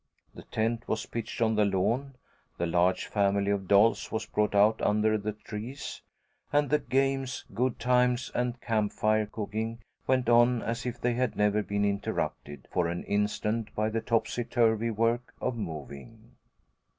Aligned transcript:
The 0.33 0.41
tent 0.41 0.87
was 0.87 1.05
pitched 1.05 1.43
on 1.43 1.53
the 1.53 1.63
lawn, 1.63 2.15
the 2.57 2.65
large 2.65 3.05
family 3.05 3.51
of 3.51 3.67
dolls 3.67 4.11
was 4.11 4.25
brought 4.25 4.55
out 4.55 4.81
under 4.81 5.15
the 5.15 5.33
trees, 5.33 6.01
and 6.51 6.71
the 6.71 6.79
games, 6.79 7.45
good 7.53 7.79
times, 7.79 8.31
and 8.33 8.59
camp 8.59 8.93
fire 8.93 9.27
cooking 9.27 9.77
went 10.07 10.27
on 10.27 10.63
as 10.63 10.87
if 10.87 10.99
they 10.99 11.13
had 11.13 11.35
never 11.35 11.61
been 11.61 11.85
interrupted 11.85 12.67
for 12.71 12.87
an 12.87 13.03
instant 13.03 13.75
by 13.75 13.89
the 13.89 14.01
topsy 14.01 14.43
turvy 14.43 14.89
work 14.89 15.35
of 15.39 15.55
moving. 15.55 16.31